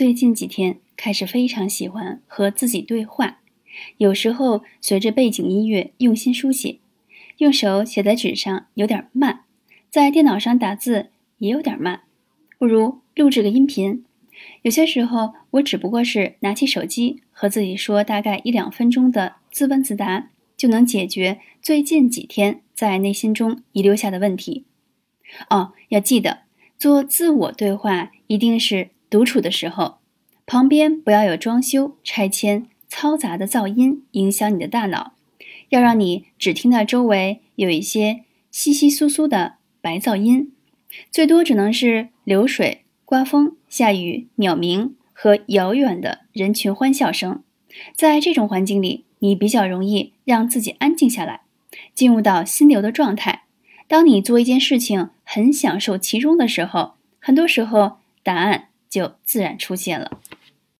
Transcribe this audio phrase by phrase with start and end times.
[0.00, 3.40] 最近几天开始非常喜欢和自己对话，
[3.98, 6.78] 有时候随着背景音乐用心书写，
[7.36, 9.40] 用手写在纸上有点慢，
[9.90, 12.04] 在电脑上打字也有点慢，
[12.58, 14.02] 不如录制个音频。
[14.62, 24.64] 有些时候我只不过是拿起手机和自己说大概一两分钟的自问自答，就能解决最近几天在内心中遗留下的问题。
[25.50, 26.44] 哦，要记得
[26.78, 28.88] 做自我对话，一定是。
[29.10, 29.98] 独处的时候，
[30.46, 35.14] 旁边不要有装修、拆迁、嘈杂的噪音影响你的大脑，
[35.70, 40.52] 要让你只听到周围有一些窸窸窣窣的白噪音，
[41.10, 47.42] 最多只能是流水、刮风、下雨、鸟鸣和遥远的人群欢笑声。
[47.94, 51.42] 在这种环境里，你比较容易让自己安静下来，
[51.94, 53.42] 进入到心流的状态。
[53.86, 58.69] 当你做一件事情很享受其中的时候，很多时候答案。
[58.90, 60.20] 就自然出现了。